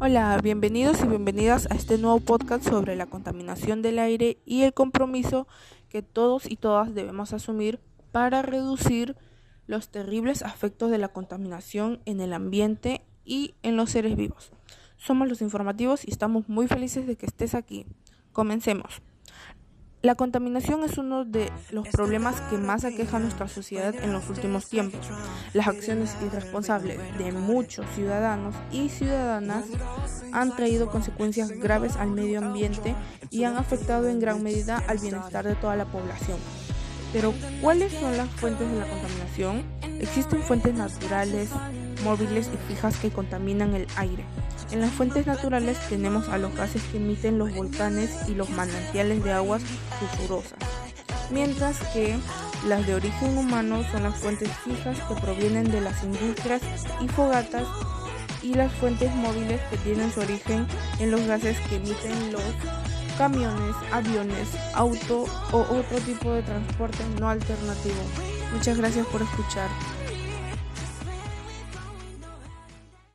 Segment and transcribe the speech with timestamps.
[0.00, 4.72] Hola, bienvenidos y bienvenidas a este nuevo podcast sobre la contaminación del aire y el
[4.72, 5.48] compromiso
[5.88, 7.80] que todos y todas debemos asumir
[8.12, 9.16] para reducir
[9.66, 14.52] los terribles efectos de la contaminación en el ambiente y en los seres vivos.
[14.98, 17.84] Somos los informativos y estamos muy felices de que estés aquí.
[18.30, 19.02] Comencemos.
[20.00, 24.28] La contaminación es uno de los problemas que más aqueja a nuestra sociedad en los
[24.28, 25.00] últimos tiempos.
[25.54, 29.64] Las acciones irresponsables de muchos ciudadanos y ciudadanas
[30.30, 32.94] han traído consecuencias graves al medio ambiente
[33.30, 36.38] y han afectado en gran medida al bienestar de toda la población.
[37.12, 39.64] Pero, ¿cuáles son las fuentes de la contaminación?
[40.00, 41.50] Existen fuentes naturales,
[42.04, 44.24] móviles y fijas que contaminan el aire.
[44.70, 49.24] En las fuentes naturales tenemos a los gases que emiten los volcanes y los manantiales
[49.24, 49.62] de aguas
[49.98, 50.58] sulfurosas,
[51.30, 52.18] mientras que
[52.66, 56.60] las de origen humano son las fuentes fijas que provienen de las industrias
[57.00, 57.66] y fogatas
[58.42, 60.66] y las fuentes móviles que tienen su origen
[60.98, 62.42] en los gases que emiten los
[63.16, 67.96] camiones, aviones, auto o otro tipo de transporte no alternativo.
[68.52, 69.68] Muchas gracias por escuchar.